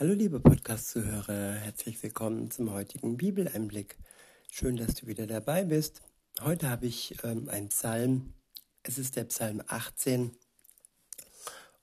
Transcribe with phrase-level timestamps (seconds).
[0.00, 3.98] Hallo liebe Podcast-Zuhörer, herzlich willkommen zum heutigen Bibeleinblick.
[4.50, 6.00] Schön, dass du wieder dabei bist.
[6.40, 8.32] Heute habe ich ähm, einen Psalm.
[8.82, 10.34] Es ist der Psalm 18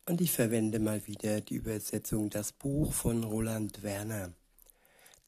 [0.08, 4.34] und ich verwende mal wieder die Übersetzung Das Buch von Roland Werner.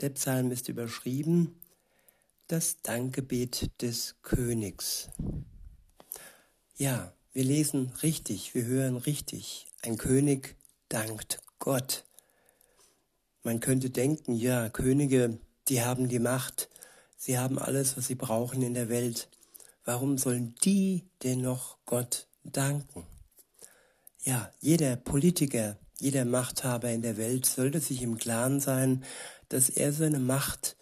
[0.02, 1.62] Der Psalm ist überschrieben
[2.48, 5.10] Das Dankgebet des Königs.
[6.76, 9.68] Ja, wir lesen richtig, wir hören richtig.
[9.84, 10.56] Ein König
[10.90, 12.04] dankt Gott.
[13.44, 16.70] Man könnte denken, ja, Könige, die haben die Macht,
[17.18, 19.30] sie haben alles, was sie brauchen in der Welt.
[19.86, 23.06] Warum sollen die denn noch Gott danken?
[24.24, 29.04] Ja, jeder Politiker, jeder Machthaber in der Welt sollte sich im Klaren sein,
[29.48, 30.76] dass er seine Macht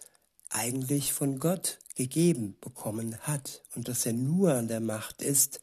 [0.49, 5.61] eigentlich von Gott gegeben bekommen hat und dass er nur an der Macht ist,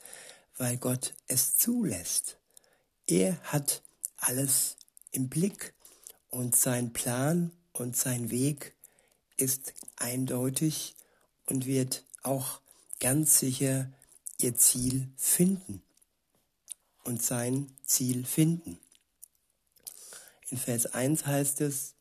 [0.56, 2.38] weil Gott es zulässt.
[3.06, 3.82] Er hat
[4.16, 4.76] alles
[5.10, 5.74] im Blick
[6.34, 8.74] und sein Plan und sein Weg
[9.36, 10.96] ist eindeutig
[11.46, 12.60] und wird auch
[12.98, 13.90] ganz sicher
[14.38, 15.80] ihr Ziel finden
[17.04, 18.80] und sein Ziel finden.
[20.50, 21.94] In Vers 1 heißt es,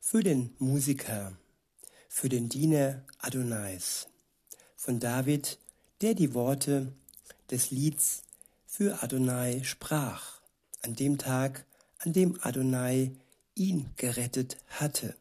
[0.00, 1.36] für den Musiker,
[2.08, 4.08] für den Diener Adonais,
[4.76, 5.58] von David,
[6.00, 6.92] der die Worte
[7.50, 8.22] des Lieds
[8.66, 10.40] für Adonai sprach,
[10.82, 11.64] an dem Tag,
[11.98, 13.12] an dem Adonai
[13.58, 15.16] ihn gerettet hatte.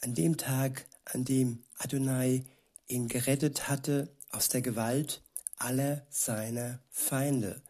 [0.00, 2.44] An dem Tag, an dem Adonai
[2.86, 5.22] ihn gerettet hatte aus der Gewalt
[5.56, 7.60] aller seiner Feinde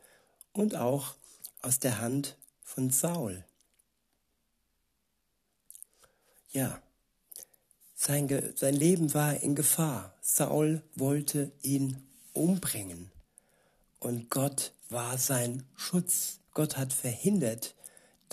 [0.53, 1.15] und auch
[1.63, 3.45] aus der Hand von Saul.
[6.51, 6.81] Ja,
[7.95, 10.15] sein, sein Leben war in Gefahr.
[10.21, 13.11] Saul wollte ihn umbringen.
[13.99, 16.41] Und Gott war sein Schutz.
[16.53, 17.75] Gott hat verhindert,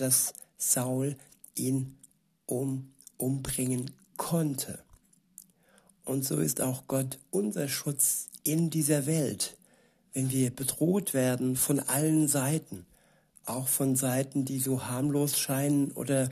[0.02, 1.16] dass Saul
[1.56, 1.96] ihn
[2.48, 4.80] um, umbringen konnte.
[6.06, 9.58] Und so ist auch Gott unser Schutz in dieser Welt,
[10.14, 12.86] wenn wir bedroht werden von allen Seiten,
[13.46, 16.30] auch von Seiten, die so harmlos scheinen oder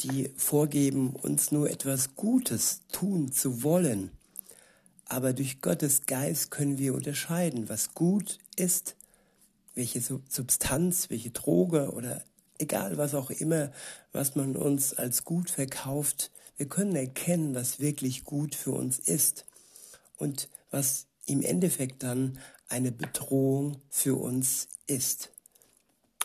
[0.00, 4.10] die vorgeben, uns nur etwas Gutes tun zu wollen.
[5.04, 8.96] Aber durch Gottes Geist können wir unterscheiden, was gut ist,
[9.74, 12.24] welche Substanz, welche Droge oder
[12.58, 13.72] egal was auch immer,
[14.12, 16.30] was man uns als gut verkauft.
[16.56, 19.44] Wir können erkennen, was wirklich gut für uns ist
[20.16, 22.38] und was im Endeffekt dann
[22.68, 25.30] eine Bedrohung für uns ist.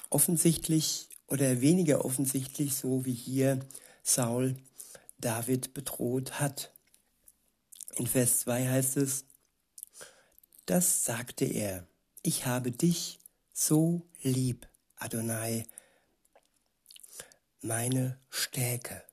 [0.09, 3.59] Offensichtlich oder weniger offensichtlich, so wie hier
[4.03, 4.55] Saul
[5.19, 6.73] David bedroht hat.
[7.95, 9.25] In Vers 2 heißt es,
[10.65, 11.87] das sagte er,
[12.21, 13.19] ich habe dich
[13.53, 15.65] so lieb, Adonai,
[17.61, 19.03] meine Stärke.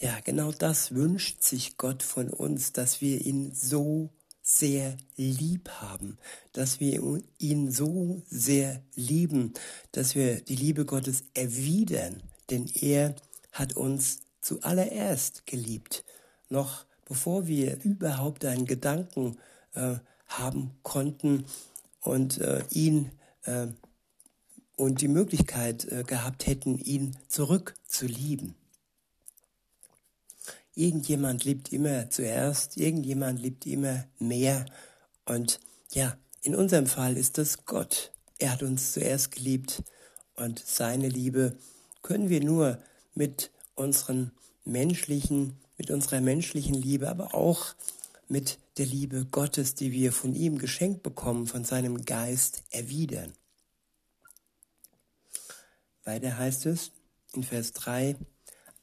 [0.00, 4.10] Ja, genau das wünscht sich Gott von uns, dass wir ihn so
[4.42, 6.18] sehr lieb haben,
[6.52, 9.54] dass wir ihn so sehr lieben,
[9.92, 13.14] dass wir die Liebe Gottes erwidern, denn er
[13.52, 16.04] hat uns zuallererst geliebt,
[16.48, 19.38] noch bevor wir überhaupt einen Gedanken
[19.74, 19.96] äh,
[20.26, 21.44] haben konnten
[22.00, 23.12] und äh, ihn
[23.44, 23.68] äh,
[24.82, 28.56] und die Möglichkeit äh, gehabt hätten, ihn zurückzulieben.
[30.74, 34.66] Irgendjemand liebt immer zuerst, irgendjemand liebt immer mehr.
[35.24, 35.60] Und
[35.92, 38.10] ja, in unserem Fall ist das Gott.
[38.40, 39.84] Er hat uns zuerst geliebt
[40.34, 41.56] und seine Liebe
[42.02, 42.78] können wir nur
[43.14, 44.32] mit unseren
[44.64, 47.76] menschlichen, mit unserer menschlichen Liebe, aber auch
[48.26, 53.32] mit der Liebe Gottes, die wir von ihm geschenkt bekommen, von seinem Geist erwidern.
[56.04, 56.90] Weiter heißt es
[57.32, 58.16] in Vers 3,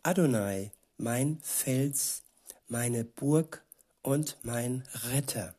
[0.03, 2.23] Adonai, mein Fels,
[2.69, 3.65] meine Burg
[4.01, 5.53] und mein Retter,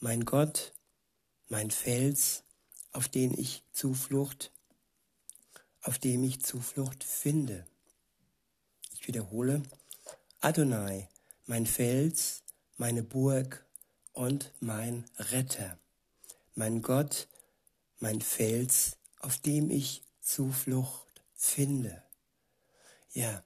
[0.00, 0.72] mein Gott,
[1.48, 2.42] mein Fels,
[2.92, 4.50] auf den ich Zuflucht,
[5.82, 7.66] auf dem ich Zuflucht finde.
[8.94, 9.62] Ich wiederhole,
[10.40, 11.10] Adonai,
[11.44, 12.42] mein Fels,
[12.78, 13.66] meine Burg
[14.14, 15.78] und mein Retter,
[16.54, 17.28] mein Gott,
[18.00, 22.02] mein Fels, auf dem ich Zuflucht finde.
[23.12, 23.44] Ja,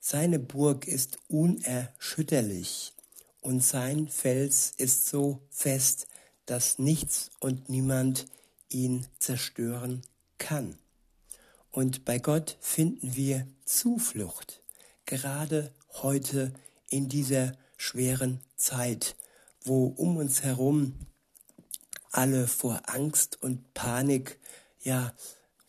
[0.00, 2.92] seine Burg ist unerschütterlich
[3.40, 6.08] und sein Fels ist so fest,
[6.44, 8.26] dass nichts und niemand
[8.68, 10.02] ihn zerstören
[10.38, 10.76] kann.
[11.70, 14.60] Und bei Gott finden wir Zuflucht,
[15.06, 15.72] gerade
[16.02, 16.52] heute
[16.90, 19.14] in dieser schweren Zeit,
[19.62, 20.98] wo um uns herum
[22.10, 24.40] alle vor Angst und Panik
[24.80, 25.14] ja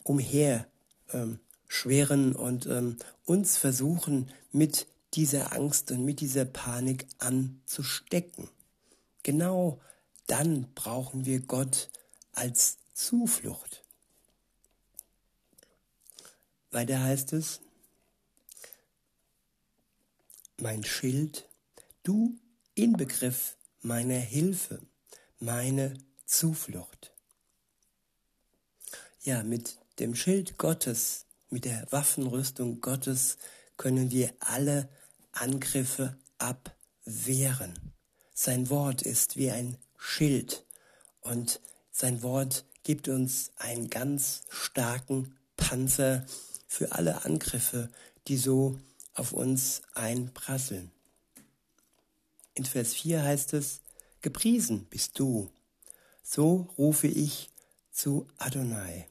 [0.09, 0.67] umher
[1.13, 8.50] ähm, schweren und ähm, uns versuchen mit dieser Angst und mit dieser Panik anzustecken.
[9.21, 9.79] Genau
[10.25, 11.91] dann brauchen wir Gott
[12.33, 13.83] als Zuflucht.
[16.71, 17.61] Weiter heißt es,
[20.57, 21.47] mein Schild,
[22.01, 22.35] du
[22.73, 24.81] Inbegriff meiner Hilfe,
[25.39, 27.11] meine Zuflucht.
[29.21, 33.37] Ja, mit dem Schild Gottes, mit der Waffenrüstung Gottes
[33.77, 34.87] können wir alle
[35.31, 37.73] Angriffe abwehren.
[38.33, 40.65] Sein Wort ist wie ein Schild
[41.21, 41.59] und
[41.91, 46.25] sein Wort gibt uns einen ganz starken Panzer
[46.67, 47.89] für alle Angriffe,
[48.27, 48.79] die so
[49.13, 50.91] auf uns einprasseln.
[52.53, 53.81] In Vers 4 heißt es,
[54.21, 55.49] Gepriesen bist du,
[56.23, 57.49] so rufe ich
[57.91, 59.07] zu Adonai.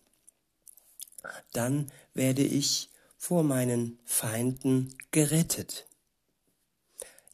[1.52, 5.86] Dann werde ich vor meinen Feinden gerettet.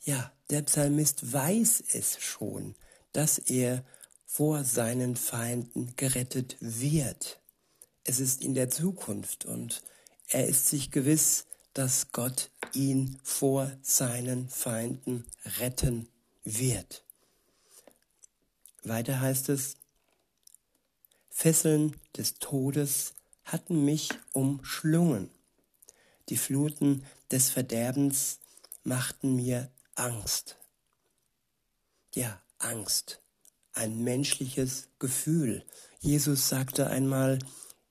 [0.04, 2.75] Ja, der Psalmist weiß es schon,
[3.12, 3.84] dass er
[4.26, 7.40] vor seinen Feinden gerettet wird.
[8.04, 9.82] Es ist in der Zukunft und
[10.28, 15.25] er ist sich gewiss, dass Gott ihn vor seinen Feinden
[15.60, 16.08] retten
[16.44, 17.04] wird.
[18.82, 19.76] Weiter heißt es,
[21.30, 23.14] Fesseln des Todes
[23.44, 25.31] hatten mich umschlungen.
[26.29, 28.38] Die Fluten des Verderbens
[28.82, 30.56] machten mir Angst.
[32.14, 33.20] Ja, Angst.
[33.73, 35.64] Ein menschliches Gefühl.
[36.00, 37.38] Jesus sagte einmal,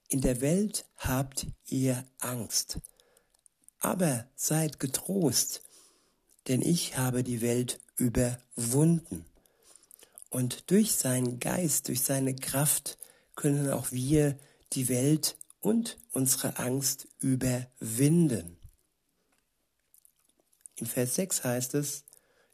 [0.07, 2.79] in der Welt habt ihr Angst.
[3.79, 5.61] Aber seid getrost,
[6.47, 9.25] denn ich habe die Welt überwunden.
[10.29, 12.97] Und durch seinen Geist, durch seine Kraft
[13.35, 14.37] können auch wir
[14.73, 18.57] die Welt und unsere Angst überwinden.
[20.75, 22.03] In Vers 6 heißt es,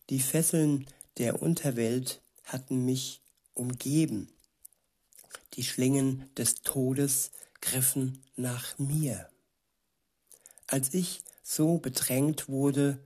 [0.10, 0.86] die Fesseln
[1.18, 3.22] der Unterwelt hatten mich
[3.54, 4.32] umgeben.
[5.56, 9.30] Die Schlingen des Todes griffen nach mir.
[10.68, 13.00] Als ich so bedrängt wurde,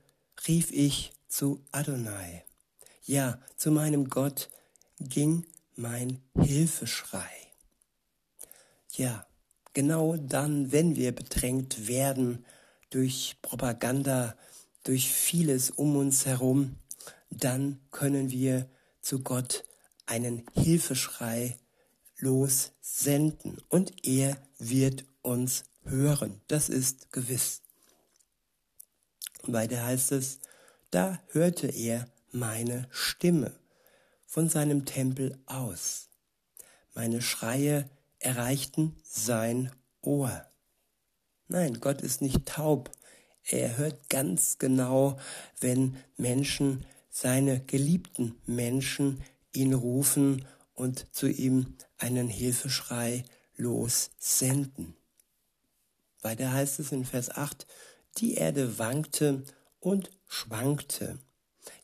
[0.47, 2.43] rief ich zu Adonai.
[3.05, 4.49] Ja, zu meinem Gott
[4.99, 5.45] ging
[5.75, 7.31] mein Hilfeschrei.
[8.91, 9.25] Ja,
[9.73, 12.45] genau dann, wenn wir bedrängt werden
[12.89, 14.35] durch Propaganda,
[14.83, 16.75] durch vieles um uns herum,
[17.29, 18.69] dann können wir
[19.01, 19.65] zu Gott
[20.05, 21.57] einen Hilfeschrei
[22.17, 26.41] lossenden und er wird uns hören.
[26.47, 27.61] Das ist gewiss.
[29.43, 30.39] Weiter heißt es,
[30.91, 33.51] da hörte er meine Stimme
[34.25, 36.07] von seinem Tempel aus.
[36.93, 37.89] Meine Schreie
[38.23, 39.71] erreichten sein
[40.01, 40.45] Ohr.
[41.47, 42.89] Nein, Gott ist nicht taub.
[43.45, 45.19] Er hört ganz genau,
[45.59, 49.23] wenn Menschen, seine geliebten Menschen,
[49.53, 53.23] ihn rufen und zu ihm einen Hilfeschrei
[53.55, 54.95] lossenden.
[56.21, 57.67] Weiter heißt es in Vers 8,
[58.17, 59.43] die Erde wankte
[59.79, 61.19] und schwankte.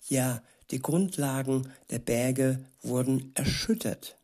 [0.08, 0.42] Ja,
[0.72, 4.18] die Grundlagen der Berge wurden erschüttert.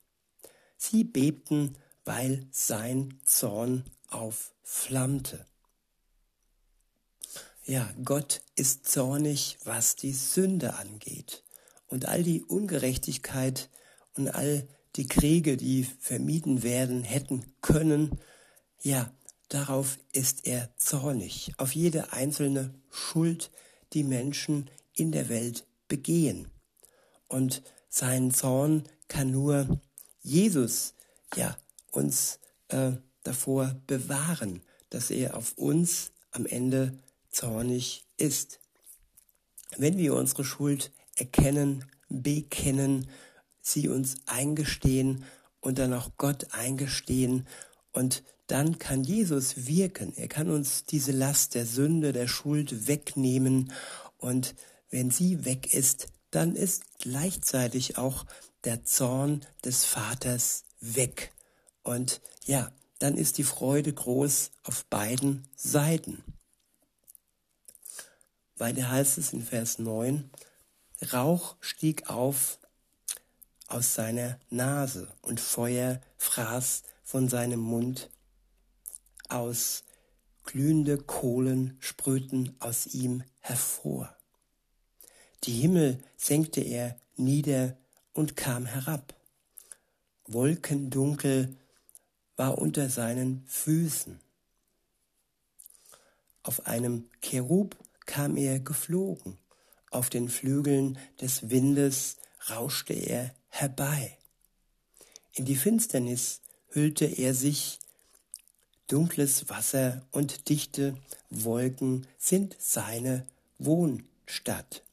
[0.78, 5.46] Sie bebten weil sein Zorn aufflammte.
[7.64, 11.44] Ja, Gott ist zornig, was die Sünde angeht.
[11.88, 13.70] Und all die Ungerechtigkeit
[14.16, 18.20] und all die Kriege, die vermieden werden hätten können,
[18.82, 19.12] ja,
[19.50, 23.52] darauf ist er zornig, auf jede einzelne Schuld,
[23.94, 26.48] die Menschen in der Welt begehen.
[27.28, 29.82] Und sein Zorn kann nur
[30.22, 30.94] Jesus,
[31.36, 31.58] ja,
[31.96, 32.92] uns äh,
[33.24, 36.98] davor bewahren, dass er auf uns am Ende
[37.30, 38.60] zornig ist.
[39.78, 43.10] Wenn wir unsere Schuld erkennen, bekennen,
[43.62, 45.26] sie uns eingestehen
[45.60, 47.48] und dann auch Gott eingestehen
[47.92, 50.14] und dann kann Jesus wirken.
[50.16, 53.72] Er kann uns diese Last der Sünde, der Schuld wegnehmen
[54.18, 54.56] und
[54.90, 58.26] wenn sie weg ist, dann ist gleichzeitig auch
[58.66, 61.32] der Zorn des Vaters weg.
[61.86, 66.24] Und ja, dann ist die Freude groß auf beiden Seiten.
[68.58, 70.32] Weiter heißt es in Vers 9,
[71.14, 72.58] Rauch stieg auf
[73.68, 78.10] aus seiner Nase und Feuer fraß von seinem Mund
[79.30, 79.84] aus,
[80.44, 84.16] glühende Kohlen sprühten aus ihm hervor.
[85.44, 87.78] Die Himmel senkte er nieder
[88.14, 89.14] und kam herab.
[90.26, 91.56] Wolkendunkel
[92.36, 94.20] war unter seinen Füßen.
[96.44, 97.76] Auf einem Cherub
[98.06, 99.38] kam er geflogen,
[99.90, 102.18] auf den Flügeln des Windes
[102.50, 104.18] rauschte er herbei.
[105.34, 107.80] In die Finsternis hüllte er sich,
[108.88, 110.96] dunkles Wasser und dichte
[111.30, 113.26] Wolken sind seine
[113.58, 114.84] Wohnstadt.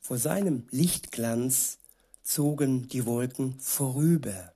[0.00, 1.78] Vor seinem Lichtglanz
[2.22, 4.53] zogen die Wolken vorüber,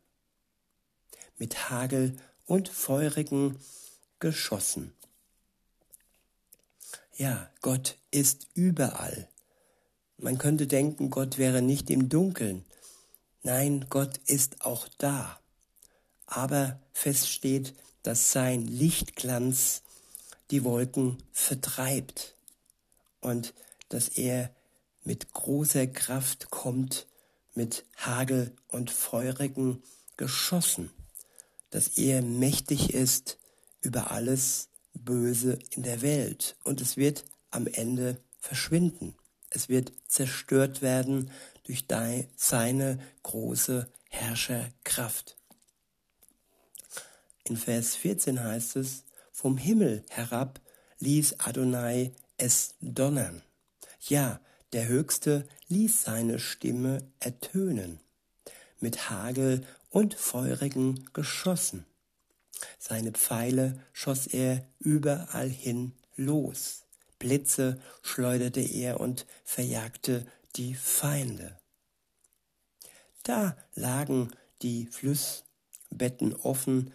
[1.39, 3.59] mit Hagel und feurigen
[4.21, 4.93] Geschossen.
[7.17, 9.29] Ja, Gott ist überall.
[10.19, 12.65] Man könnte denken, Gott wäre nicht im Dunkeln.
[13.43, 15.39] Nein, Gott ist auch da.
[16.27, 19.83] Aber fest steht, dass sein Lichtglanz
[20.51, 22.35] die Wolken vertreibt
[23.21, 23.55] und
[23.89, 24.51] dass er
[25.05, 27.07] mit großer Kraft kommt,
[27.55, 29.83] mit Hagel und feurigen
[30.17, 30.91] Geschossen,
[31.71, 33.39] dass er mächtig ist
[33.81, 39.15] über alles, Böse in der Welt und es wird am Ende verschwinden.
[39.51, 41.31] Es wird zerstört werden
[41.65, 41.87] durch
[42.37, 45.37] seine große Herrscherkraft.
[47.45, 50.61] In Vers 14 heißt es, vom Himmel herab
[50.99, 53.43] ließ Adonai es donnern.
[54.01, 54.41] Ja,
[54.73, 58.01] der Höchste ließ seine Stimme ertönen,
[58.81, 61.87] mit Hagel und feurigen Geschossen.
[62.79, 66.85] Seine Pfeile schoss er überall hin los.
[67.19, 70.27] Blitze schleuderte er und verjagte
[70.57, 71.59] die Feinde.
[73.23, 74.31] Da lagen
[74.63, 76.93] die Flussbetten offen,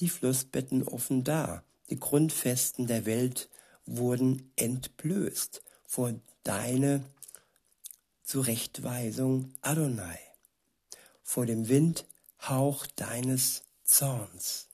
[0.00, 1.64] die Flussbetten offen da.
[1.90, 3.50] Die Grundfesten der Welt
[3.84, 7.04] wurden entblößt vor deine
[8.22, 10.18] Zurechtweisung Adonai,
[11.30, 14.66] vor dem Windhauch deines Zorns.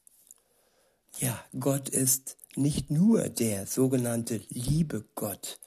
[1.18, 5.60] Ja, Gott ist nicht nur der sogenannte liebe Gott,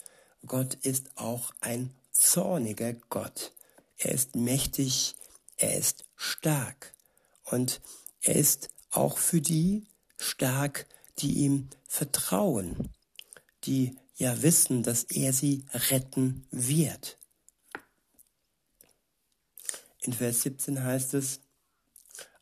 [0.48, 3.52] Gott ist auch ein zorniger Gott.
[3.98, 5.16] Er ist mächtig,
[5.58, 6.96] er ist stark
[7.44, 7.82] und
[8.22, 9.86] er ist auch für die
[10.18, 10.88] stark,
[11.20, 12.90] die ihm vertrauen,
[13.66, 17.19] die ja wissen, dass er sie retten wird.
[20.02, 21.42] In Vers 17 heißt es,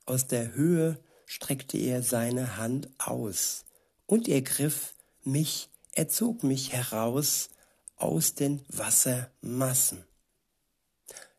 [0.06, 3.66] aus der Höhe streckte er seine Hand aus,
[4.06, 7.50] und er griff mich, er zog mich heraus
[7.98, 10.06] aus den Wassermassen.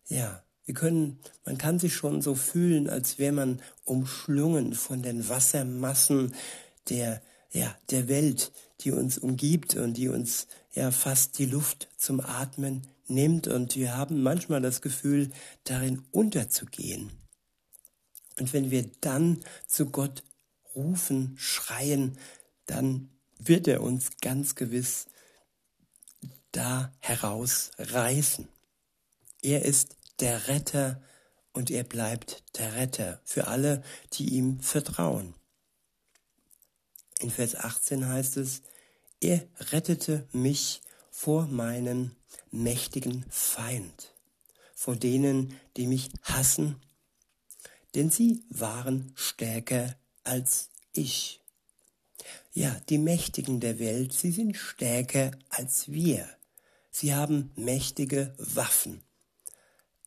[0.06, 5.28] Ja, wir können, man kann sich schon so fühlen, als wäre man umschlungen von den
[5.28, 6.34] Wassermassen
[6.90, 7.22] der,
[7.52, 12.86] ja, der Welt, die uns umgibt und die uns ja fast die Luft zum Atmen
[13.08, 15.30] nimmt und wir haben manchmal das Gefühl,
[15.64, 17.10] darin unterzugehen.
[18.38, 20.22] Und wenn wir dann zu Gott
[20.74, 22.18] rufen, schreien,
[22.66, 25.06] dann wird er uns ganz gewiss
[26.52, 28.48] da herausreißen.
[29.42, 31.02] Er ist der Retter
[31.52, 33.82] und er bleibt der Retter für alle,
[34.14, 35.34] die ihm vertrauen.
[37.20, 38.62] In Vers 18 heißt es,
[39.20, 42.14] er rettete mich vor meinen
[42.50, 44.14] mächtigen Feind,
[44.74, 46.80] vor denen, die mich hassen
[47.94, 51.40] denn sie waren stärker als ich.
[52.52, 56.28] Ja, die Mächtigen der Welt, sie sind stärker als wir.
[56.90, 59.02] Sie haben mächtige Waffen.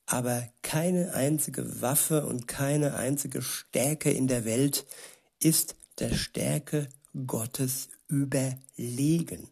[0.05, 4.85] Aber keine einzige Waffe und keine einzige Stärke in der Welt
[5.39, 6.89] ist der Stärke
[7.27, 9.49] Gottes überlegen.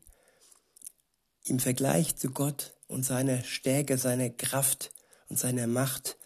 [1.44, 4.92] Im Vergleich zu Gott und seiner Stärke, seiner Kraft
[5.30, 6.18] und seiner Macht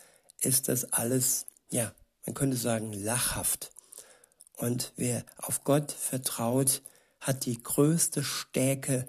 [0.42, 1.94] ist das alles ja,
[2.26, 3.72] man könnte sagen, lachhaft.
[4.56, 6.84] Und wer auf Gott vertraut,
[7.20, 9.08] hat die größte Stärke,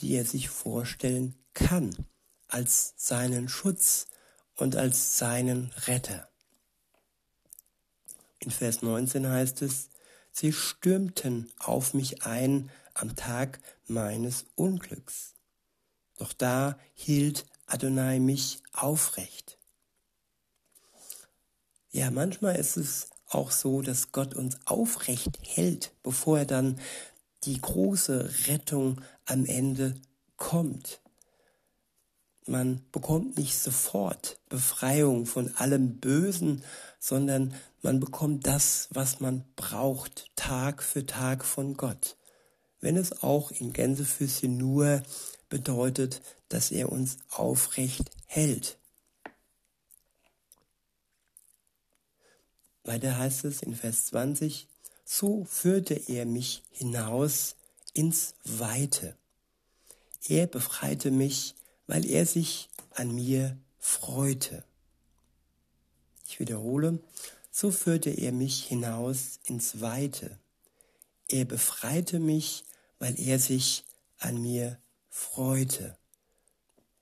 [0.00, 1.94] die er sich vorstellen kann,
[2.48, 4.06] als seinen Schutz
[4.56, 6.28] und als seinen Retter.
[8.38, 9.90] In Vers 19 heißt es,
[10.32, 15.34] sie stürmten auf mich ein am Tag meines Unglücks.
[16.16, 19.58] Doch da hielt Adonai mich aufrecht.
[21.90, 26.78] Ja, manchmal ist es auch so, dass Gott uns aufrecht hält, bevor er dann
[27.44, 29.94] die große Rettung am Ende
[30.36, 31.00] kommt.
[32.46, 36.62] Man bekommt nicht sofort Befreiung von allem Bösen,
[37.00, 42.16] sondern man bekommt das, was man braucht, Tag für Tag von Gott.
[42.80, 45.02] Wenn es auch in Gänsefüßchen nur
[45.48, 48.78] bedeutet, dass er uns aufrecht hält.
[52.84, 54.68] Weiter heißt es in Vers 20,
[55.04, 57.56] so führte er mich hinaus
[57.94, 59.16] ins Weite.
[60.28, 61.54] Er befreite mich,
[61.86, 64.64] weil er sich an mir freute.
[66.26, 66.98] Ich wiederhole,
[67.50, 70.38] so führte er mich hinaus ins Weite.
[71.28, 72.64] Er befreite mich,
[72.98, 73.84] weil er sich
[74.18, 74.78] an mir
[75.16, 75.96] freute.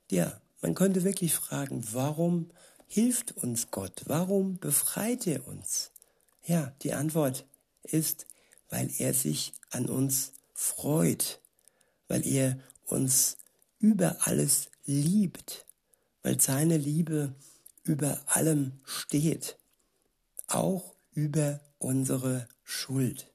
[0.09, 2.51] Ja, man könnte wirklich fragen, warum
[2.87, 4.05] hilft uns Gott?
[4.07, 5.91] Warum befreit er uns?
[6.45, 7.45] Ja, die Antwort
[7.83, 8.27] ist,
[8.71, 11.41] weil er sich an uns freut,
[12.07, 12.57] weil er
[12.87, 13.37] uns
[13.81, 15.67] über alles liebt,
[16.23, 17.35] weil seine Liebe
[17.83, 19.59] über allem steht,
[20.47, 23.29] auch über unsere Schuld.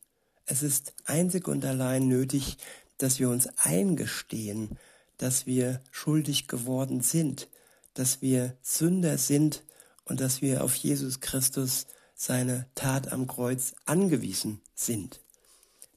[0.45, 2.57] Es ist einzig und allein nötig,
[2.99, 4.77] dass wir uns eingestehen,
[5.17, 7.49] dass wir schuldig geworden sind,
[7.95, 9.63] dass wir Sünder sind
[10.05, 15.21] und dass wir auf Jesus Christus seine Tat am Kreuz angewiesen sind.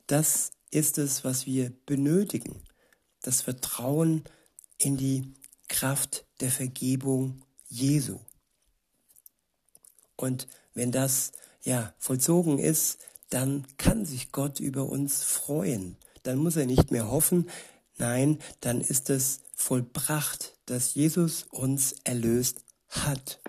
[0.06, 2.62] Das ist es, was wir benötigen.
[3.20, 4.24] Das Vertrauen
[4.78, 5.34] in die
[5.68, 8.18] Kraft der Vergebung Jesu.
[10.16, 11.32] Und wenn das
[11.62, 12.98] ja vollzogen ist,
[13.30, 15.96] dann kann sich Gott über uns freuen.
[16.22, 17.48] Dann muss er nicht mehr hoffen,
[17.98, 23.40] nein, dann ist es vollbracht, dass Jesus uns erlöst hat.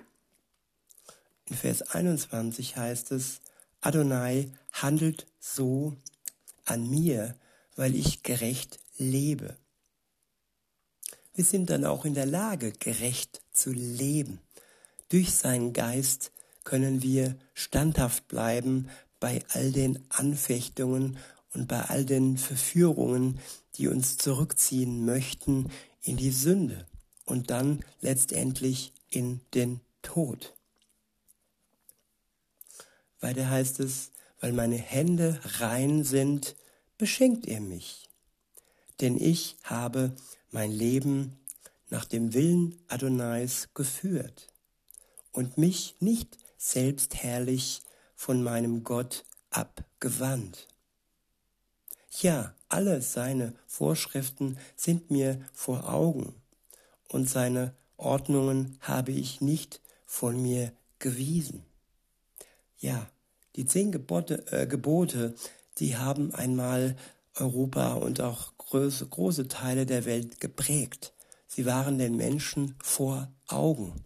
[1.45, 3.41] In Vers 21 heißt es,
[3.81, 5.95] Adonai handelt so
[6.65, 7.35] an mir,
[7.75, 9.57] weil ich gerecht lebe.
[11.35, 14.39] Wir sind dann auch in der Lage, gerecht zu leben.
[15.09, 16.31] Durch seinen Geist
[16.63, 18.89] können wir standhaft bleiben
[19.19, 21.17] bei all den Anfechtungen
[21.53, 23.39] und bei all den Verführungen,
[23.75, 25.69] die uns zurückziehen möchten
[26.01, 26.85] in die Sünde
[27.25, 30.53] und dann letztendlich in den Tod.
[33.19, 36.55] Weiter heißt es, weil meine Hände rein sind,
[36.97, 38.09] beschenkt er mich.
[38.99, 40.13] Denn ich habe
[40.51, 41.39] mein Leben
[41.89, 44.47] nach dem Willen Adonais geführt
[45.31, 47.81] und mich nicht selbstherrlich
[48.15, 50.67] von meinem Gott abgewandt.
[52.21, 56.35] Ja, alle seine Vorschriften sind mir vor Augen
[57.09, 61.65] und seine Ordnungen habe ich nicht von mir gewiesen.
[62.77, 63.09] Ja,
[63.55, 65.33] die zehn Gebote, äh, Gebote,
[65.79, 66.95] die haben einmal
[67.35, 71.13] Europa und auch große, große Teile der Welt geprägt.
[71.47, 74.05] Sie waren den Menschen vor Augen.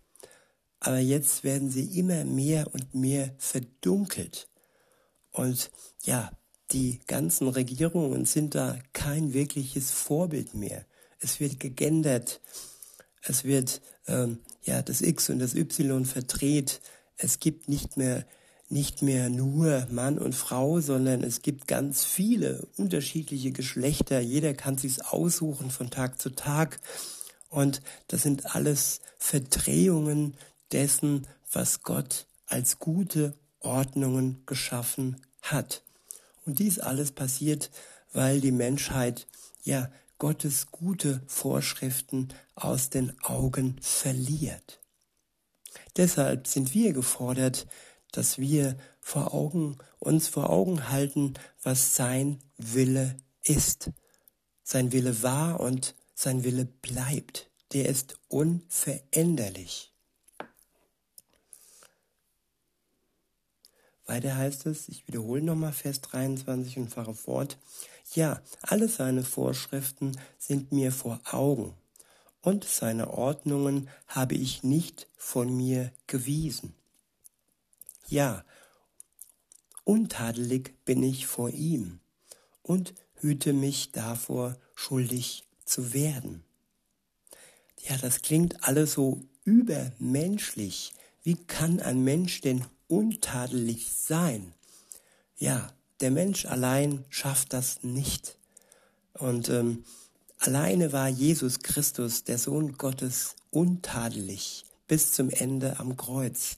[0.80, 4.50] Aber jetzt werden sie immer mehr und mehr verdunkelt.
[5.32, 5.72] Und
[6.04, 6.32] ja,
[6.72, 10.86] die ganzen Regierungen sind da kein wirkliches Vorbild mehr.
[11.20, 12.42] Es wird gegendert,
[13.24, 16.82] es wird ähm, ja das X und das Y verdreht.
[17.18, 18.26] Es gibt nicht mehr
[18.70, 24.20] nicht mehr nur Mann und Frau, sondern es gibt ganz viele unterschiedliche Geschlechter.
[24.20, 26.80] Jeder kann sich's aussuchen von Tag zu Tag.
[27.50, 30.36] Und das sind alles Verdrehungen
[30.74, 35.84] dessen, was Gott als gute Ordnungen geschaffen hat.
[36.48, 37.70] Und dies alles passiert,
[38.14, 39.28] weil die Menschheit
[39.64, 44.80] ja Gottes gute Vorschriften aus den Augen verliert.
[45.98, 47.68] Deshalb sind wir gefordert,
[48.14, 53.92] dass wir vor Augen, uns vor Augen halten, was sein Wille ist.
[54.64, 57.52] Sein Wille war und sein Wille bleibt.
[57.74, 59.94] Der ist unveränderlich.
[64.08, 67.58] Weiter heißt es, ich wiederhole nochmal Vers 23 und fahre fort.
[68.16, 71.74] Ja, alle seine Vorschriften sind mir vor Augen
[72.42, 76.74] und seine Ordnungen habe ich nicht von mir gewiesen.
[78.08, 78.46] Ja,
[79.84, 82.00] untadelig bin ich vor ihm
[82.64, 86.46] und hüte mich davor, schuldig zu werden.
[87.82, 90.94] Ja, das klingt alles so übermenschlich.
[91.24, 94.54] Wie kann ein Mensch denn untadelig sein.
[95.38, 95.72] Ja,
[96.02, 98.38] der Mensch allein schafft das nicht.
[99.14, 99.84] Und ähm,
[100.40, 106.58] alleine war Jesus Christus, der Sohn Gottes, untadelig bis zum Ende am Kreuz.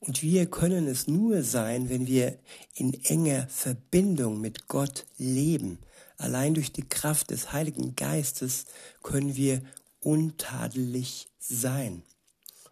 [0.00, 2.38] Und wir können es nur sein, wenn wir
[2.74, 5.78] in enger Verbindung mit Gott leben.
[6.16, 8.64] Allein durch die Kraft des Heiligen Geistes
[9.02, 9.62] können wir
[10.00, 12.02] untadelig sein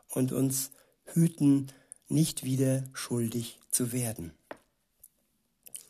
[0.09, 0.71] und uns
[1.05, 1.71] hüten
[2.09, 4.33] nicht wieder schuldig zu werden.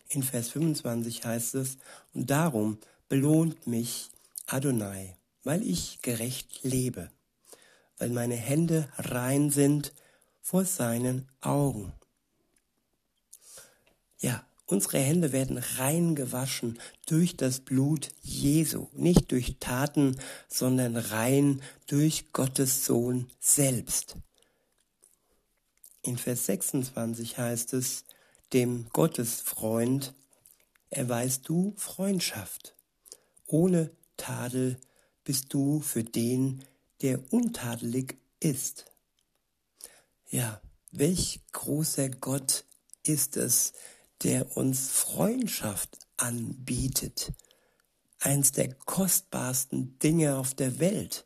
[0.09, 1.79] In Vers 25 heißt es,
[2.15, 2.79] und darum
[3.09, 4.11] belohnt mich
[4.47, 7.11] Adonai, weil ich gerecht lebe,
[7.99, 9.93] weil meine Hände rein sind
[10.41, 11.93] vor seinen Augen.
[14.21, 21.63] Ja, Unsere Hände werden rein gewaschen durch das Blut Jesu, nicht durch Taten, sondern rein
[21.87, 24.19] durch Gottes Sohn selbst.
[26.03, 28.05] In Vers 26 heißt es,
[28.53, 30.15] dem Gottesfreund
[30.91, 32.75] erweist du Freundschaft.
[33.47, 34.79] Ohne Tadel
[35.25, 36.65] bist du für den,
[37.03, 38.87] der untadelig ist.
[40.31, 42.65] Ja, welch großer Gott
[43.03, 43.73] ist es,
[44.23, 47.33] der uns Freundschaft anbietet.
[48.21, 51.25] Eins der kostbarsten Dinge auf der Welt.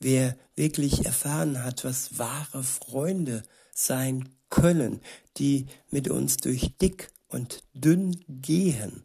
[0.00, 3.42] Wer wirklich erfahren hat, was wahre Freunde
[3.74, 5.00] sein können,
[5.36, 9.02] die mit uns durch dick und dünn gehen,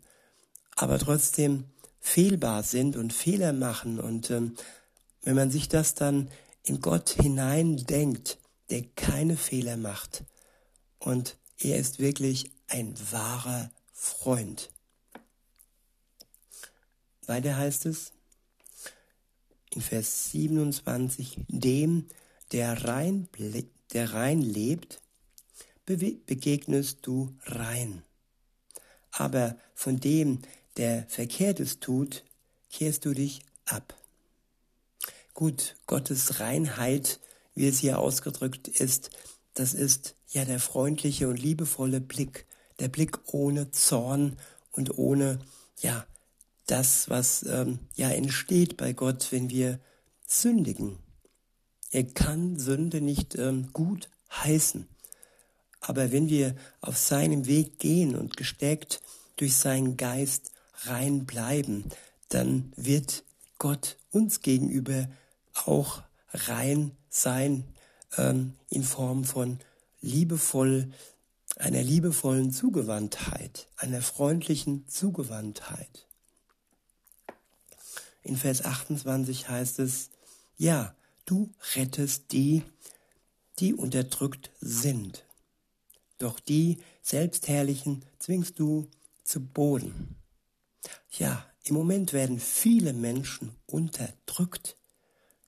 [0.75, 1.65] aber trotzdem
[1.99, 3.99] fehlbar sind und Fehler machen.
[3.99, 4.55] Und ähm,
[5.23, 6.29] wenn man sich das dann
[6.63, 8.37] in Gott hineindenkt,
[8.69, 10.23] der keine Fehler macht
[10.99, 14.69] und er ist wirklich ein wahrer Freund.
[17.25, 18.13] Weiter heißt es
[19.71, 22.07] in Vers 27, dem,
[22.51, 23.27] der rein,
[23.93, 25.01] der rein lebt,
[25.85, 28.03] begegnest du rein.
[29.11, 30.39] Aber von dem,
[30.77, 32.23] der Verkehrtes tut,
[32.69, 33.95] kehrst du dich ab.
[35.33, 37.19] Gut, Gottes Reinheit,
[37.55, 39.09] wie es hier ausgedrückt ist,
[39.53, 42.45] das ist ja der freundliche und liebevolle Blick,
[42.79, 44.37] der Blick ohne Zorn
[44.71, 45.39] und ohne,
[45.81, 46.05] ja,
[46.67, 49.79] das, was ähm, ja entsteht bei Gott, wenn wir
[50.27, 50.99] sündigen.
[51.91, 54.87] Er kann Sünde nicht ähm, gut heißen.
[55.81, 59.01] Aber wenn wir auf seinem Weg gehen und gestärkt
[59.37, 60.51] durch seinen Geist
[60.83, 61.85] rein bleiben,
[62.29, 63.23] dann wird
[63.57, 65.07] Gott uns gegenüber
[65.53, 67.63] auch rein sein
[68.17, 69.59] ähm, in Form von
[70.01, 70.91] liebevoll,
[71.55, 76.07] einer liebevollen Zugewandtheit, einer freundlichen Zugewandtheit.
[78.23, 80.09] In Vers 28 heißt es,
[80.57, 80.93] ja,
[81.29, 82.63] du rettest die,
[83.59, 85.25] die unterdrückt sind.
[86.17, 88.89] Doch die Selbstherrlichen zwingst du
[89.23, 90.15] zu Boden.
[91.11, 94.75] Ja, im Moment werden viele Menschen unterdrückt.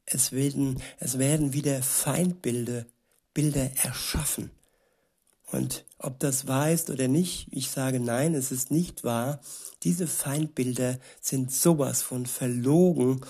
[0.06, 2.86] Es werden, es werden wieder Feindbilder
[3.34, 4.52] Bilder erschaffen.
[5.52, 9.42] Und ob das wahr ist oder nicht, ich sage nein, es ist nicht wahr.
[9.84, 13.22] Diese Feindbilder sind sowas von verlogen.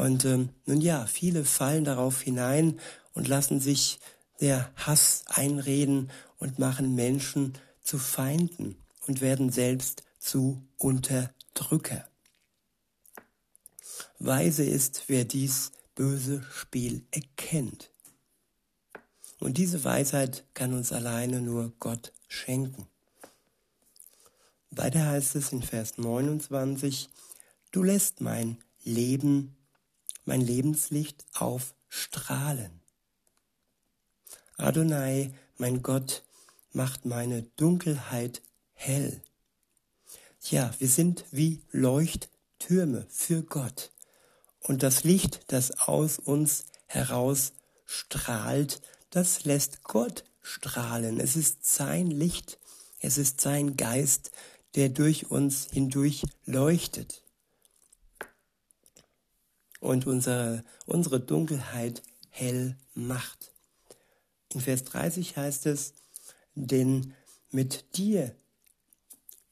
[0.00, 2.80] Und ähm, nun ja, viele fallen darauf hinein
[3.12, 4.00] und lassen sich
[4.40, 12.08] der Hass einreden und machen Menschen zu Feinden und werden selbst zu Unterdrücker.
[14.18, 17.90] Weise ist, wer dies böse Spiel erkennt.
[19.38, 22.86] Und diese Weisheit kann uns alleine nur Gott schenken.
[24.70, 27.10] Weiter heißt es in Vers 29,
[27.70, 29.56] du lässt mein Leben,
[30.24, 32.80] mein Lebenslicht aufstrahlen.
[34.56, 36.22] Adonai, mein Gott,
[36.72, 38.42] macht meine Dunkelheit
[38.74, 39.22] hell.
[40.42, 43.90] Ja, wir sind wie Leuchttürme für Gott.
[44.60, 47.52] Und das Licht, das aus uns heraus
[47.86, 48.80] strahlt,
[49.10, 51.18] das lässt Gott strahlen.
[51.20, 52.58] Es ist sein Licht,
[53.00, 54.30] es ist sein Geist,
[54.74, 57.22] der durch uns hindurch leuchtet
[59.80, 63.52] und unsere, unsere Dunkelheit hell macht.
[64.52, 65.94] In Vers 30 heißt es,
[66.54, 67.14] denn
[67.50, 68.34] mit dir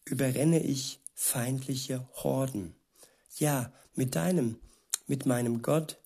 [0.05, 2.75] überrenne ich feindliche Horden.
[3.37, 4.61] Ja, mit deinem,
[5.07, 5.99] mit meinem Gott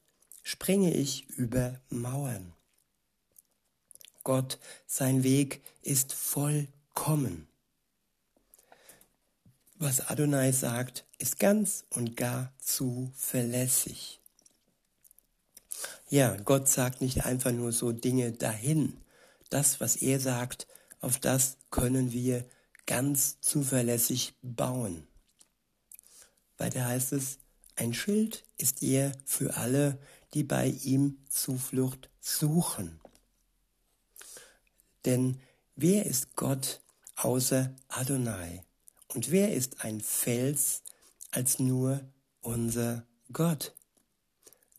[0.43, 2.53] springe ich über Mauern.
[4.25, 7.49] Gott, sein Weg ist vollkommen.
[9.85, 14.21] Was Adonai sagt, ist ganz und gar zuverlässig.
[16.09, 18.97] Ja, Gott sagt nicht einfach nur so Dinge dahin.
[19.51, 20.69] Das, was er sagt,
[21.01, 22.49] auf das können wir
[22.87, 25.09] ganz zuverlässig bauen.
[26.59, 27.41] Weiter heißt es,
[27.75, 29.99] ein Schild ist er für alle,
[30.33, 33.01] die bei ihm Zuflucht suchen.
[35.07, 35.41] Denn
[35.75, 36.81] wer ist Gott
[37.17, 38.65] außer Adonai?
[39.15, 40.83] Und wer ist ein Fels
[41.31, 42.01] als nur
[42.41, 43.75] unser Gott?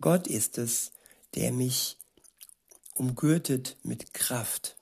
[0.01, 0.91] Gott ist es,
[1.35, 1.97] der mich
[2.95, 4.75] umgürtet mit Kraft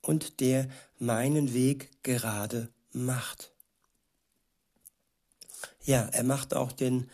[0.00, 3.52] und der meinen Weg gerade macht.
[5.84, 7.10] Ja, er macht auch den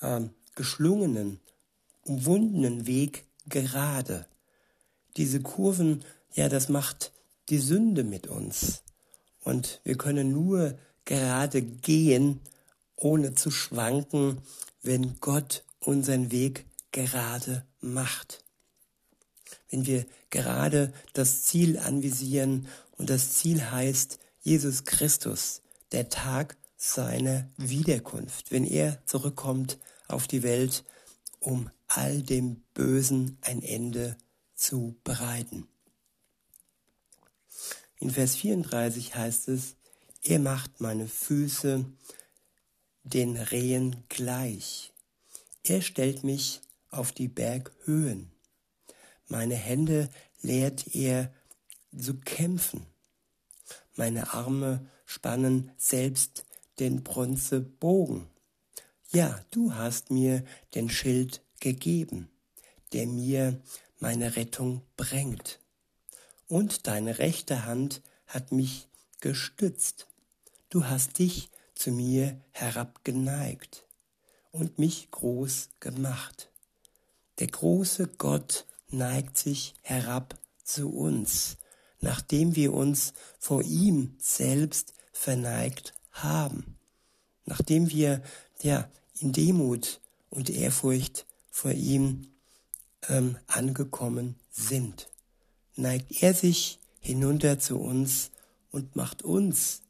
[0.00, 1.40] ähm, geschlungenen,
[2.02, 4.26] umwundenen Weg gerade.
[5.16, 7.12] Diese Kurven, ja, das macht
[7.50, 8.82] die Sünde mit uns.
[9.40, 12.40] Und wir können nur gerade gehen,
[12.96, 14.38] ohne zu schwanken,
[14.82, 18.44] wenn Gott unseren Weg gerade macht.
[19.70, 27.48] Wenn wir gerade das Ziel anvisieren und das Ziel heißt Jesus Christus, der Tag seiner
[27.56, 30.84] Wiederkunft, wenn er zurückkommt auf die Welt,
[31.40, 34.16] um all dem Bösen ein Ende
[34.54, 35.66] zu bereiten.
[37.98, 39.75] In Vers 34 heißt es,
[40.28, 41.84] er macht meine Füße
[43.04, 44.92] den Rehen gleich.
[45.62, 46.60] Er stellt mich
[46.90, 48.32] auf die Berghöhen.
[49.28, 50.08] Meine Hände
[50.42, 51.32] lehrt er
[51.96, 52.86] zu kämpfen.
[53.94, 56.44] Meine Arme spannen selbst
[56.80, 58.26] den Bronzebogen.
[59.12, 62.28] Ja, du hast mir den Schild gegeben,
[62.92, 63.60] der mir
[64.00, 65.60] meine Rettung bringt.
[66.48, 68.88] Und deine rechte Hand hat mich
[69.20, 70.08] gestützt.
[70.68, 73.86] Du hast dich zu mir herabgeneigt
[74.50, 76.50] und mich groß gemacht.
[77.38, 81.58] Der große Gott neigt sich herab zu uns,
[82.00, 86.78] nachdem wir uns vor ihm selbst verneigt haben,
[87.44, 88.22] nachdem wir
[88.60, 90.00] ja in Demut
[90.30, 92.26] und Ehrfurcht vor ihm
[93.08, 95.08] ähm, angekommen sind,
[95.76, 98.32] neigt er sich hinunter zu uns
[98.72, 99.82] und macht uns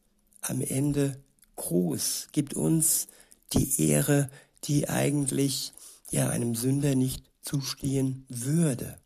[0.48, 1.22] am Ende
[1.56, 3.09] groß, gibt uns
[3.52, 4.30] die Ehre,
[4.64, 5.72] die eigentlich
[6.11, 8.98] ja einem Sünder nicht zustehen würde.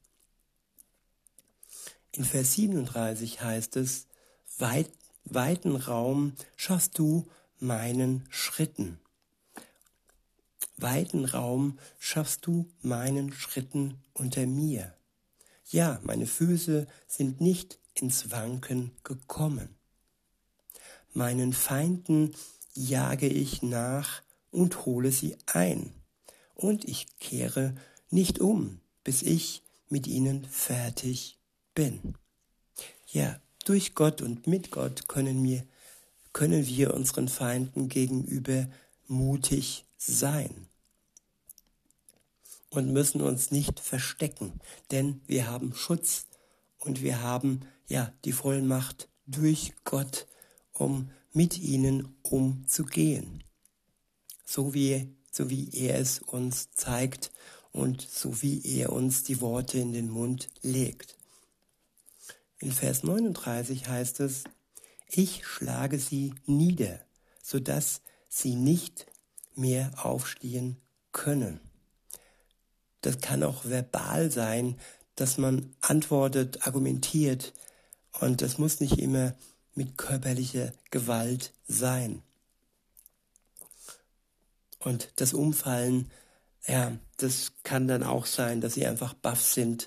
[2.13, 4.07] In Vers 37 heißt es,
[4.59, 4.91] Weit,
[5.25, 7.27] weiten Raum schaffst du
[7.59, 8.99] meinen Schritten.
[10.77, 14.95] Weiten Raum schaffst du meinen Schritten unter mir.
[15.67, 19.80] Ja, meine Füße sind nicht ins Wanken gekommen.
[21.13, 22.35] Meinen Feinden
[22.75, 25.93] jage ich nach und hole sie ein,
[26.55, 27.75] und ich kehre
[28.11, 31.39] nicht um, bis ich mit ihnen fertig
[31.75, 32.15] bin.
[33.07, 35.65] Ja, durch Gott und mit Gott können wir,
[36.33, 38.69] können wir unseren Feinden gegenüber
[39.09, 40.69] mutig sein
[42.71, 46.27] und müssen uns nicht verstecken, denn wir haben Schutz
[46.79, 50.27] und wir haben ja die Vollmacht durch Gott,
[50.81, 53.45] um mit ihnen umzugehen.
[54.45, 57.31] So wie, so wie er es uns zeigt
[57.71, 61.17] und so wie er uns die Worte in den Mund legt.
[62.59, 64.45] In Vers 39 heißt es,
[65.09, 67.01] ich schlage sie nieder,
[67.43, 69.07] sodass sie nicht
[69.55, 70.79] mehr aufstehen
[71.13, 71.61] können.
[73.03, 74.79] Das kann auch verbal sein,
[75.15, 77.53] dass man antwortet, argumentiert.
[78.21, 79.35] Und das muss nicht immer
[79.81, 82.23] mit körperlicher Gewalt sein.
[84.79, 86.11] Und das Umfallen,
[86.67, 89.87] ja, das kann dann auch sein, dass sie einfach baff sind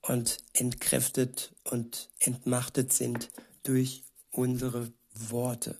[0.00, 3.28] und entkräftet und entmachtet sind
[3.64, 5.76] durch unsere Worte.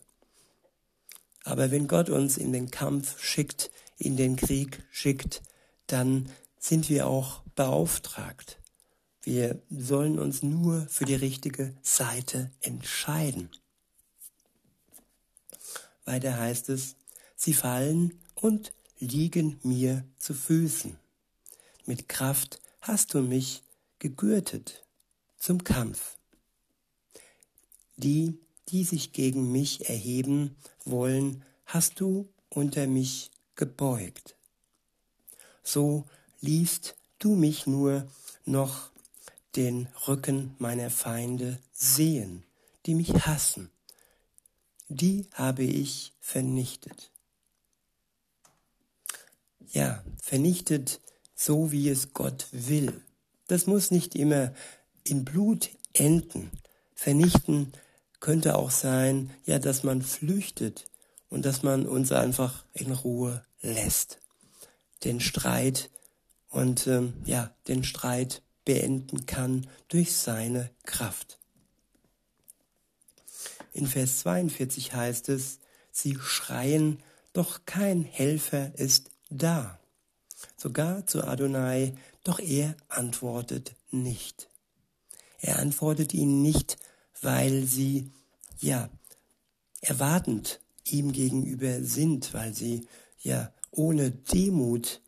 [1.43, 5.41] Aber wenn Gott uns in den Kampf schickt, in den Krieg schickt,
[5.87, 8.59] dann sind wir auch beauftragt.
[9.25, 13.49] Wir sollen uns nur für die richtige Seite entscheiden.
[16.05, 16.95] Weiter heißt es,
[17.35, 20.99] sie fallen und liegen mir zu Füßen.
[21.87, 23.63] Mit Kraft hast du mich
[23.97, 24.85] gegürtet
[25.39, 26.17] zum Kampf.
[27.97, 34.35] Die, die sich gegen mich erheben wollen, hast du unter mich gebeugt.
[35.63, 36.05] So
[36.41, 38.07] liest du mich nur
[38.45, 38.91] noch
[39.55, 42.43] den Rücken meiner Feinde sehen,
[42.85, 43.69] die mich hassen.
[44.87, 47.11] Die habe ich vernichtet.
[49.71, 51.01] Ja, vernichtet
[51.33, 53.01] so, wie es Gott will.
[53.47, 54.53] Das muss nicht immer
[55.03, 56.51] in Blut enden.
[56.93, 57.73] Vernichten
[58.19, 60.85] könnte auch sein, ja, dass man flüchtet
[61.29, 64.19] und dass man uns einfach in Ruhe lässt.
[65.03, 65.89] Den Streit
[66.49, 71.39] und ähm, ja, den Streit beenden kann durch seine Kraft.
[73.73, 75.59] In Vers 42 heißt es,
[75.91, 76.99] sie schreien,
[77.33, 79.79] doch kein Helfer ist da.
[80.57, 84.49] Sogar zu Adonai, doch er antwortet nicht.
[85.39, 86.77] Er antwortet ihnen nicht,
[87.21, 88.11] weil sie,
[88.59, 88.89] ja,
[89.81, 92.87] erwartend ihm gegenüber sind, weil sie,
[93.19, 95.01] ja, ohne Demut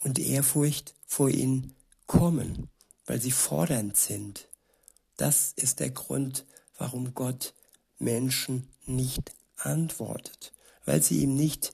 [0.00, 1.74] und Ehrfurcht vor ihn
[2.08, 2.68] kommen,
[3.06, 4.48] weil sie fordernd sind.
[5.16, 6.44] Das ist der Grund,
[6.76, 7.54] warum Gott
[8.00, 10.52] Menschen nicht antwortet,
[10.84, 11.72] weil sie ihm nicht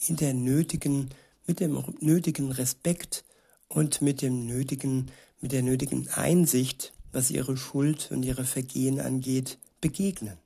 [0.00, 1.10] in der nötigen,
[1.46, 3.24] mit dem nötigen Respekt
[3.68, 5.10] und mit dem nötigen,
[5.40, 10.38] mit der nötigen Einsicht, was ihre Schuld und ihre Vergehen angeht, begegnen.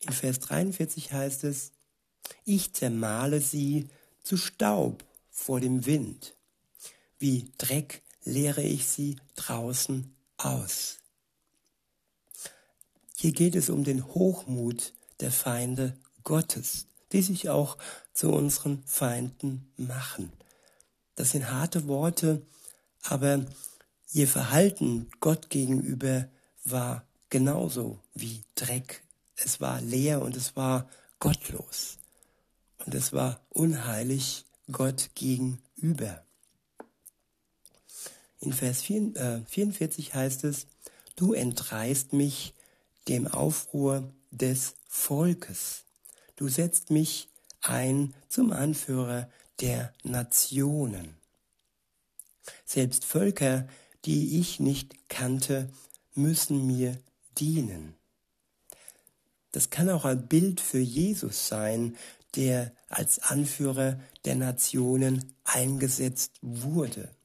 [0.00, 1.72] In Vers 43 heißt es,
[2.44, 3.88] ich zermale sie
[4.22, 6.35] zu Staub vor dem Wind.
[7.18, 10.98] Wie Dreck leere ich sie draußen aus.
[13.16, 17.78] Hier geht es um den Hochmut der Feinde Gottes, die sich auch
[18.12, 20.32] zu unseren Feinden machen.
[21.14, 22.42] Das sind harte Worte,
[23.02, 23.46] aber
[24.12, 26.28] ihr Verhalten Gott gegenüber
[26.64, 29.02] war genauso wie Dreck.
[29.36, 31.96] Es war leer und es war gottlos.
[32.84, 36.25] Und es war unheilig Gott gegenüber.
[38.40, 40.66] In Vers 44 heißt es,
[41.16, 42.54] du entreißt mich
[43.08, 45.84] dem Aufruhr des Volkes.
[46.36, 47.30] Du setzt mich
[47.62, 51.16] ein zum Anführer der Nationen.
[52.64, 53.66] Selbst Völker,
[54.04, 55.70] die ich nicht kannte,
[56.14, 56.98] müssen mir
[57.38, 57.94] dienen.
[59.52, 61.96] Das kann auch ein Bild für Jesus sein,
[62.34, 67.15] der als Anführer der Nationen eingesetzt wurde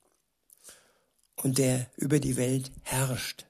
[1.44, 3.46] und der über die Welt herrscht.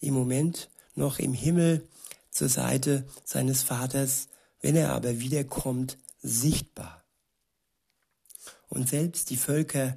[0.00, 1.86] Im Moment noch im Himmel
[2.30, 4.28] zur Seite seines Vaters,
[4.60, 7.04] wenn er aber wiederkommt, sichtbar.
[8.68, 9.96] Und selbst die Völker,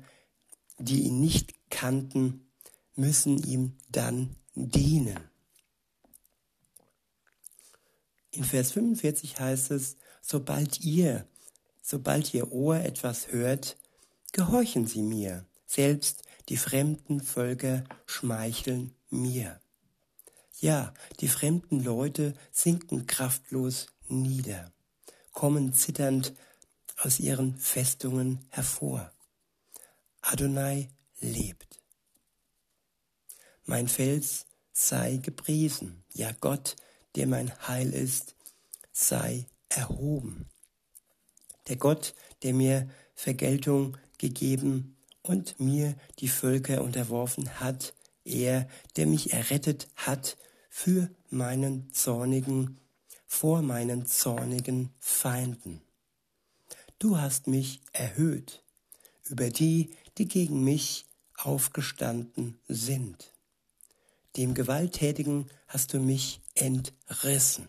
[0.77, 2.47] die ihn nicht kannten,
[2.95, 5.19] müssen ihm dann dienen.
[8.31, 11.27] In Vers 45 heißt es, sobald ihr,
[11.81, 13.75] sobald ihr Ohr etwas hört,
[14.31, 19.59] gehorchen sie mir, selbst die fremden Völker schmeicheln mir.
[20.59, 24.73] Ja, die fremden Leute sinken kraftlos nieder,
[25.31, 26.33] kommen zitternd
[26.97, 29.13] aus ihren Festungen hervor.
[30.21, 30.89] Adonai
[31.21, 31.79] lebt.
[33.65, 36.75] Mein Fels sei gepriesen, ja Gott,
[37.15, 38.35] der mein Heil ist,
[38.91, 40.49] sei erhoben.
[41.67, 47.93] Der Gott, der mir Vergeltung gegeben und mir die Völker unterworfen hat,
[48.25, 50.37] er, der mich errettet hat
[50.69, 52.79] für meinen zornigen,
[53.25, 55.81] vor meinen zornigen Feinden.
[56.99, 58.63] Du hast mich erhöht
[59.29, 61.05] über die, die gegen mich
[61.35, 63.31] aufgestanden sind.
[64.37, 67.67] Dem Gewalttätigen hast du mich entrissen.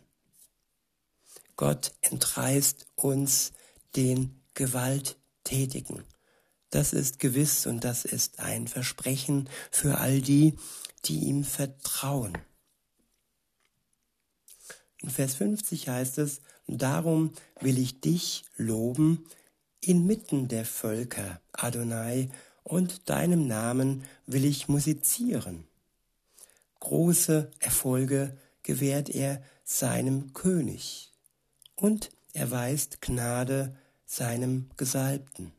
[1.57, 3.53] Gott entreißt uns
[3.97, 6.05] den Gewalttätigen.
[6.71, 10.57] Das ist gewiss und das ist ein Versprechen für all die,
[11.05, 12.39] die ihm vertrauen.
[15.03, 19.25] In Vers 50 heißt es, darum will ich dich loben
[19.81, 22.29] inmitten der Völker, Adonai,
[22.63, 25.67] und deinem Namen will ich musizieren.
[26.79, 31.13] Große Erfolge gewährt er seinem König
[31.75, 35.53] und erweist Gnade seinem Gesalbten,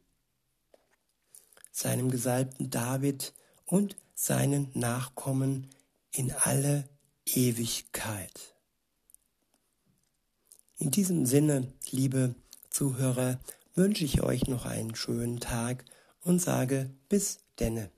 [1.81, 3.33] seinem Gesalbten David
[3.65, 5.67] und seinen Nachkommen
[6.11, 6.87] in alle
[7.25, 8.55] Ewigkeit.
[10.77, 12.35] In diesem Sinne, liebe
[12.69, 13.39] Zuhörer,
[13.75, 15.85] wünsche ich euch noch einen schönen Tag
[16.21, 17.89] und sage bis denne.